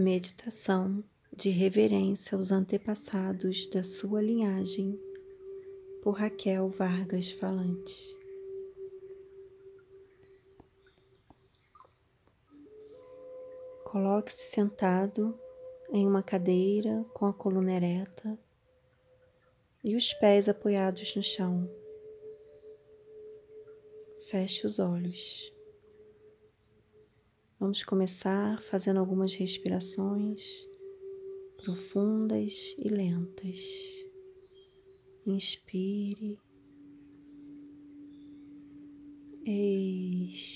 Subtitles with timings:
[0.00, 1.02] Meditação
[1.34, 4.96] de reverência aos antepassados da sua linhagem,
[6.00, 8.16] por Raquel Vargas Falante.
[13.84, 15.36] Coloque-se sentado
[15.92, 18.38] em uma cadeira com a coluna ereta
[19.82, 21.68] e os pés apoiados no chão.
[24.30, 25.57] Feche os olhos.
[27.60, 30.64] Vamos começar fazendo algumas respirações
[31.56, 33.58] profundas e lentas.
[35.26, 36.38] Inspire,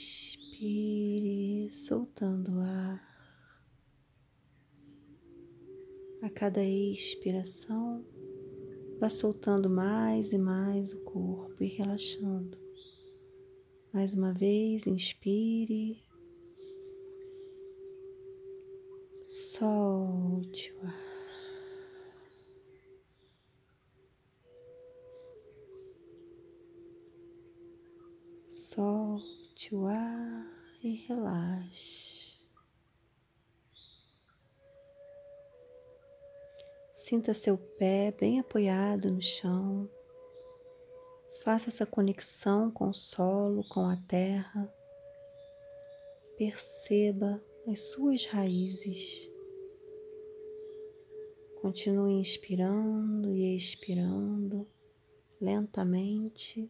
[0.08, 0.62] expire,
[1.72, 3.10] soltando o ar.
[6.22, 8.06] A cada expiração,
[9.00, 12.56] vá soltando mais e mais o corpo e relaxando.
[13.92, 16.11] Mais uma vez, inspire.
[19.54, 20.94] Solte o ar.
[28.48, 30.46] Solte o ar
[30.82, 32.40] e relaxe.
[36.94, 39.86] Sinta seu pé bem apoiado no chão.
[41.44, 44.72] Faça essa conexão com o solo, com a terra.
[46.38, 49.30] Perceba as suas raízes.
[51.62, 54.66] Continue inspirando e expirando
[55.40, 56.68] lentamente.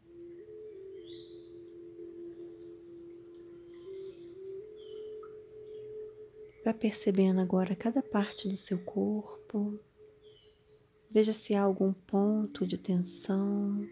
[6.63, 9.81] Vá percebendo agora cada parte do seu corpo.
[11.11, 13.89] Veja se há algum ponto de tensão.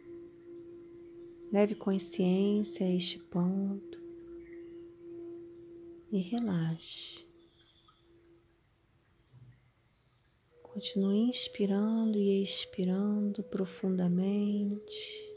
[1.51, 3.99] Leve consciência a este ponto
[6.13, 7.30] e relaxe.
[10.73, 15.29] Continue inspirando e expirando profundamente.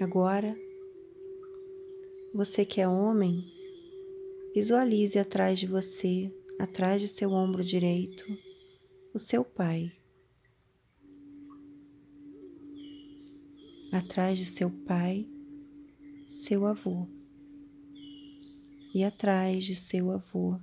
[0.00, 0.56] Agora,
[2.34, 3.44] você que é homem,
[4.54, 8.24] visualize atrás de você, atrás de seu ombro direito,
[9.14, 9.92] o seu pai.
[13.92, 15.26] atrás de seu pai,
[16.30, 17.08] seu avô,
[18.94, 20.60] e atrás de seu avô,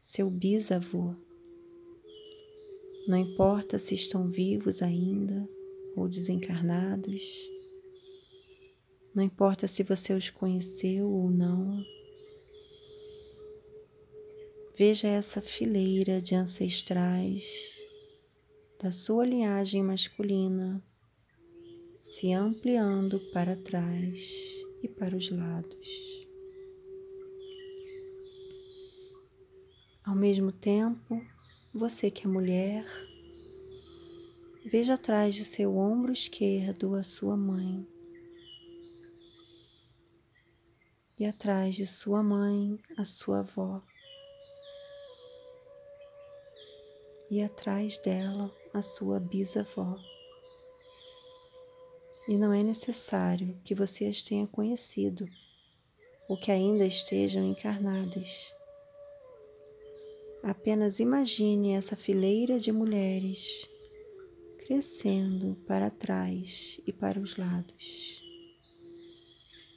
[0.00, 1.16] seu bisavô.
[3.08, 5.48] Não importa se estão vivos ainda
[5.96, 7.20] ou desencarnados,
[9.12, 11.84] não importa se você os conheceu ou não.
[14.78, 17.76] Veja essa fileira de ancestrais
[18.80, 20.80] da sua linhagem masculina
[22.04, 25.88] se ampliando para trás e para os lados.
[30.04, 31.24] Ao mesmo tempo,
[31.72, 32.84] você que é mulher,
[34.66, 37.88] veja atrás de seu ombro esquerdo a sua mãe.
[41.18, 43.82] E atrás de sua mãe, a sua avó.
[47.30, 49.96] E atrás dela, a sua bisavó
[52.28, 55.24] e não é necessário que você as tenha conhecido
[56.28, 58.54] ou que ainda estejam encarnadas.
[60.42, 63.68] Apenas imagine essa fileira de mulheres
[64.58, 68.22] crescendo para trás e para os lados.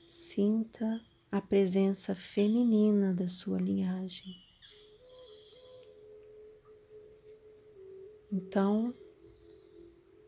[0.06, 4.36] Sinta a presença feminina da sua linhagem.
[8.32, 8.94] Então,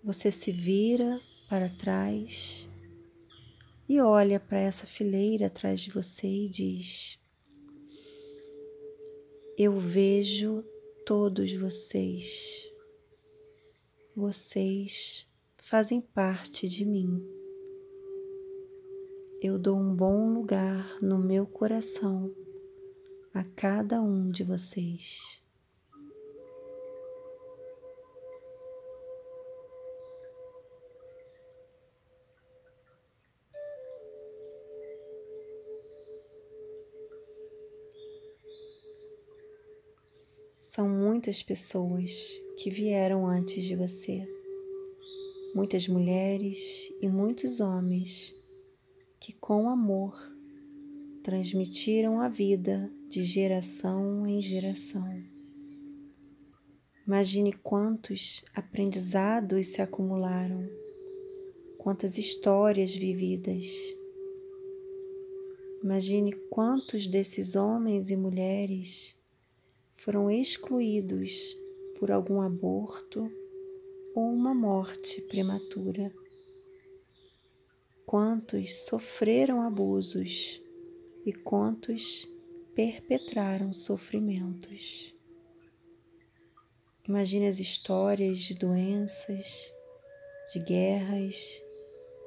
[0.04, 1.20] você se vira
[1.50, 2.70] para trás
[3.90, 7.20] e olha para essa fileira atrás de você e diz:
[9.58, 10.64] Eu vejo
[11.08, 12.70] todos vocês.
[14.16, 15.26] Vocês
[15.58, 17.20] fazem parte de mim.
[19.42, 22.32] Eu dou um bom lugar no meu coração
[23.34, 25.42] a cada um de vocês.
[40.80, 44.26] São muitas pessoas que vieram antes de você,
[45.54, 48.34] muitas mulheres e muitos homens
[49.20, 50.18] que, com amor,
[51.22, 55.22] transmitiram a vida de geração em geração.
[57.06, 60.66] Imagine quantos aprendizados se acumularam,
[61.78, 63.66] quantas histórias vividas.
[65.84, 69.19] Imagine quantos desses homens e mulheres
[70.04, 71.58] foram excluídos
[71.98, 73.30] por algum aborto
[74.16, 76.14] ou uma morte prematura.
[78.06, 80.62] Quantos sofreram abusos
[81.26, 82.28] e quantos
[82.74, 85.14] perpetraram sofrimentos.
[87.08, 89.74] Imagine as histórias de doenças,
[90.54, 91.62] de guerras,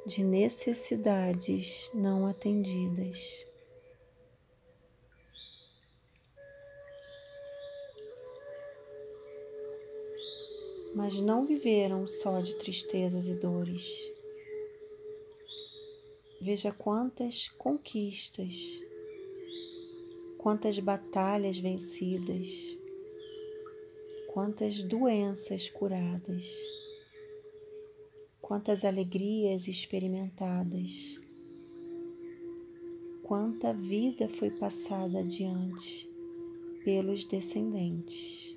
[0.07, 3.47] de necessidades não atendidas.
[10.95, 13.93] Mas não viveram só de tristezas e dores.
[16.41, 18.57] Veja quantas conquistas,
[20.39, 22.77] quantas batalhas vencidas,
[24.33, 26.47] quantas doenças curadas
[28.53, 31.19] quantas alegrias experimentadas,
[33.23, 36.07] quanta vida foi passada adiante
[36.85, 38.52] pelos descendentes.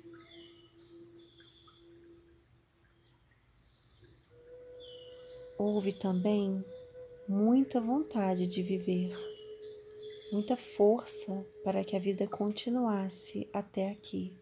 [5.58, 6.64] Houve também
[7.28, 9.16] muita vontade de viver,
[10.30, 14.32] muita força para que a vida continuasse até aqui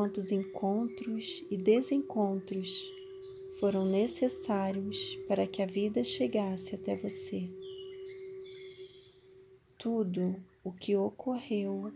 [0.00, 2.90] quantos encontros e desencontros
[3.58, 7.50] foram necessários para que a vida chegasse até você.
[9.76, 11.92] Tudo o que ocorreu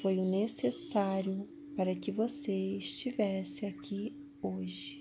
[0.00, 1.46] foi o necessário
[1.76, 5.00] para que você estivesse aqui hoje.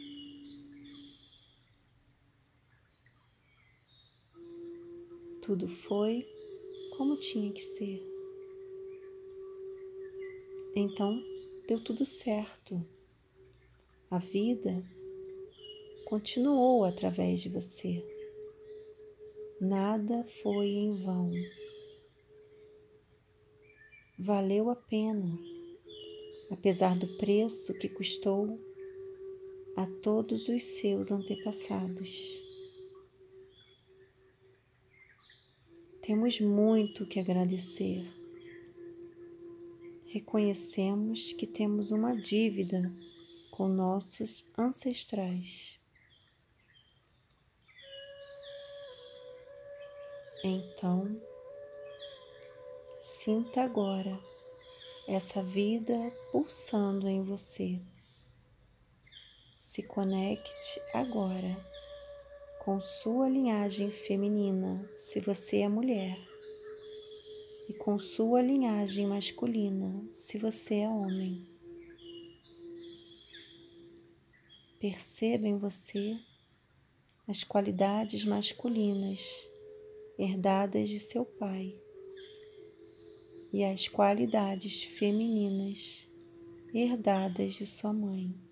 [5.42, 6.28] Tudo foi
[6.96, 8.02] como tinha que ser.
[10.76, 11.22] Então,
[11.68, 12.86] deu tudo certo.
[14.10, 14.84] A vida
[16.06, 18.06] continuou através de você.
[19.60, 21.32] Nada foi em vão.
[24.18, 25.40] Valeu a pena,
[26.52, 28.71] apesar do preço que custou
[29.76, 32.42] a todos os seus antepassados.
[36.02, 38.22] Temos muito que agradecer
[40.12, 42.78] reconhecemos que temos uma dívida
[43.50, 45.80] com nossos ancestrais.
[50.44, 51.22] Então,
[53.00, 54.20] sinta agora
[55.08, 57.80] essa vida pulsando em você.
[59.72, 61.58] Se conecte agora
[62.60, 66.20] com sua linhagem feminina, se você é mulher
[67.70, 71.48] e com sua linhagem masculina, se você é homem.
[74.78, 76.20] Perceba em você
[77.26, 79.26] as qualidades masculinas
[80.20, 81.82] herdadas de seu pai
[83.54, 86.10] e as qualidades femininas
[86.74, 88.51] herdadas de sua mãe.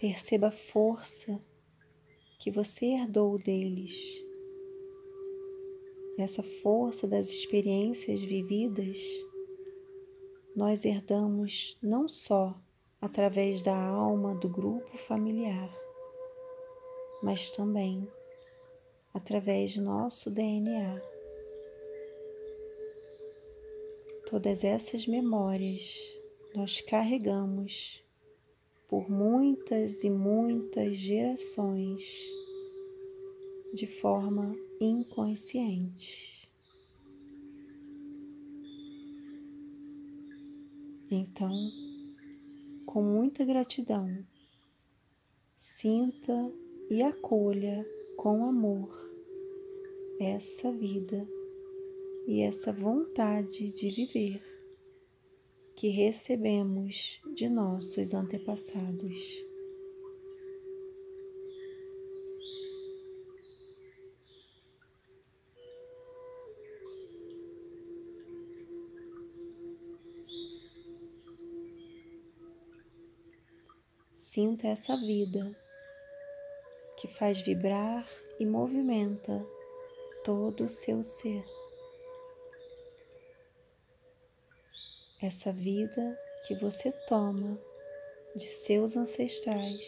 [0.00, 1.44] Perceba a força
[2.38, 4.24] que você herdou deles.
[6.16, 8.96] Essa força das experiências vividas
[10.54, 12.56] nós herdamos não só
[13.00, 15.68] através da alma do grupo familiar,
[17.20, 18.08] mas também
[19.12, 21.02] através do nosso DNA.
[24.30, 25.98] Todas essas memórias
[26.54, 28.00] nós carregamos
[28.88, 32.02] por muitas e muitas gerações
[33.74, 36.50] de forma inconsciente.
[41.10, 41.52] Então,
[42.86, 44.26] com muita gratidão,
[45.54, 46.52] sinta
[46.90, 48.90] e acolha com amor
[50.18, 51.28] essa vida
[52.26, 54.57] e essa vontade de viver
[55.78, 59.14] que recebemos de nossos antepassados.
[74.16, 75.56] Sinta essa vida
[77.00, 78.04] que faz vibrar
[78.40, 79.46] e movimenta
[80.24, 81.57] todo o seu ser.
[85.20, 87.60] essa vida que você toma
[88.36, 89.84] de seus ancestrais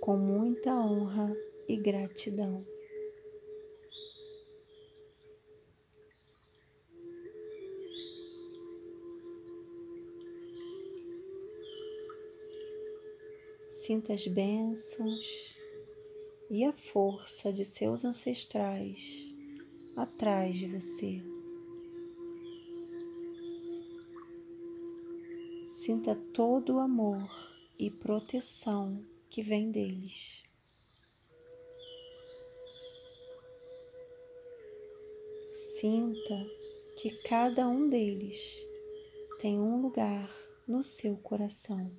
[0.00, 1.36] com muita honra
[1.68, 2.64] e gratidão.
[13.68, 15.56] Sinta as bênçãos
[16.48, 19.34] e a força de seus ancestrais
[19.96, 21.31] atrás de você.
[25.84, 27.28] Sinta todo o amor
[27.76, 30.44] e proteção que vem deles.
[35.50, 36.46] Sinta
[36.96, 38.64] que cada um deles
[39.40, 40.32] tem um lugar
[40.68, 41.90] no seu coração.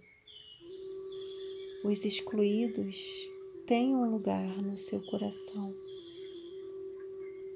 [1.84, 3.06] Os excluídos
[3.68, 5.74] têm um lugar no seu coração.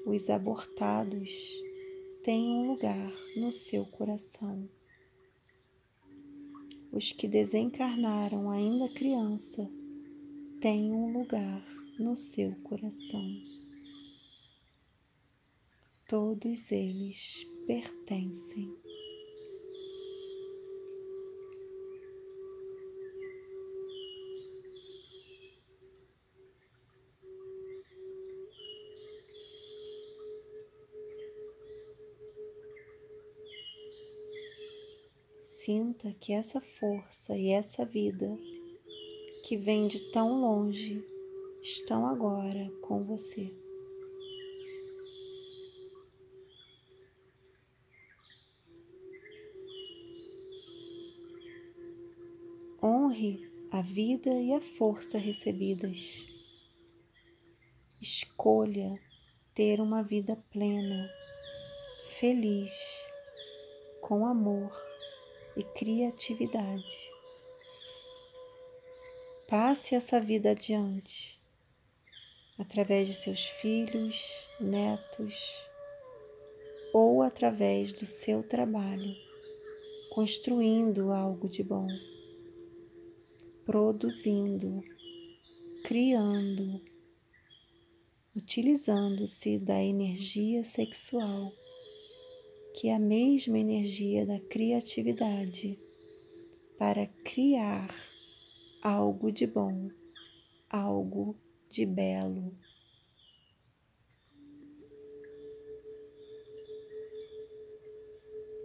[0.04, 1.62] Os abortados
[2.22, 4.68] têm um lugar no seu coração.
[6.90, 9.70] Os que desencarnaram ainda criança
[10.60, 11.62] têm um lugar
[11.98, 13.42] no seu coração.
[16.08, 18.74] Todos eles pertencem.
[35.68, 38.38] Sinta que essa força e essa vida
[39.44, 41.04] que vem de tão longe
[41.60, 43.52] estão agora com você.
[52.82, 56.24] Honre a vida e a força recebidas.
[58.00, 58.98] Escolha
[59.52, 61.10] ter uma vida plena,
[62.18, 62.72] feliz,
[64.00, 64.72] com amor
[65.58, 67.10] e criatividade.
[69.48, 71.40] Passe essa vida adiante
[72.56, 75.66] através de seus filhos, netos
[76.92, 79.14] ou através do seu trabalho,
[80.10, 81.88] construindo algo de bom,
[83.64, 84.82] produzindo,
[85.84, 86.80] criando,
[88.34, 91.52] utilizando-se da energia sexual
[92.78, 95.76] que a mesma energia da criatividade
[96.78, 97.92] para criar
[98.80, 99.90] algo de bom,
[100.70, 101.36] algo
[101.68, 102.54] de belo.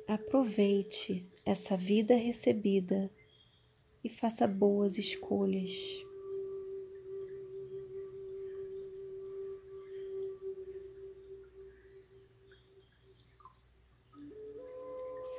[0.08, 3.12] Aproveite essa vida recebida
[4.04, 5.74] e faça boas escolhas.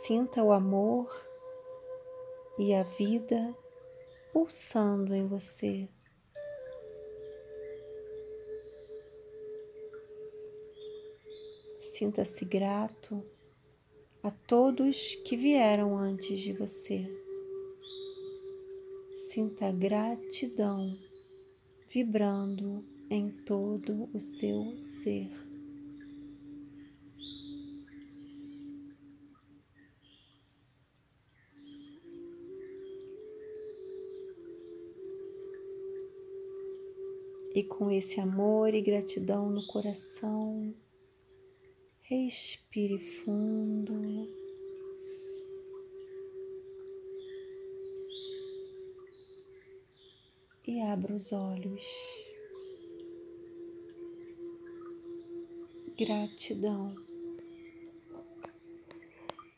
[0.06, 1.08] Sinta o amor
[2.58, 3.56] e a vida
[4.34, 5.88] pulsando em você.
[11.80, 13.24] Sinta-se grato
[14.22, 17.10] a todos que vieram antes de você.
[19.16, 20.98] Sinta gratidão
[21.88, 25.53] vibrando em todo o seu ser.
[37.54, 40.74] E com esse amor e gratidão no coração,
[42.02, 43.94] respire fundo.
[50.66, 51.86] E abra os olhos.
[55.96, 57.03] Gratidão.